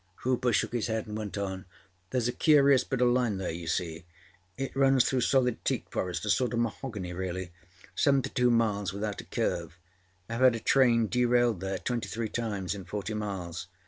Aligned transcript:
Hooper 0.23 0.51
shook 0.51 0.73
his 0.73 0.87
head 0.87 1.05
and 1.05 1.15
went 1.15 1.37
on: 1.37 1.65
âThereâs 2.11 2.27
a 2.27 2.31
curious 2.31 2.83
bit 2.83 3.01
oâ 3.01 3.13
line 3.13 3.37
there, 3.37 3.51
you 3.51 3.67
see. 3.67 4.03
It 4.57 4.75
runs 4.75 5.05
through 5.05 5.21
solid 5.21 5.63
teak 5.63 5.91
forestâa 5.91 6.31
sort 6.31 6.53
oâ 6.53 6.57
mahogany 6.59 7.13
reallyâseventy 7.13 8.33
two 8.33 8.49
miles 8.49 8.93
without 8.93 9.21
a 9.21 9.25
curve. 9.25 9.77
Iâve 10.27 10.39
had 10.41 10.55
a 10.55 10.59
train 10.59 11.05
derailed 11.07 11.59
there 11.59 11.77
twenty 11.77 12.09
three 12.09 12.29
times 12.29 12.73
in 12.73 12.83
forty 12.83 13.13
miles. 13.13 13.67